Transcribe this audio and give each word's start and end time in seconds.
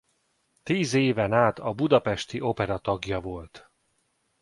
Tíz 0.63 0.93
éven 0.93 1.33
át 1.33 1.59
a 1.59 1.73
budapesti 1.73 2.39
Opera 2.41 2.77
tagja 2.77 3.19
volt. 3.19 3.71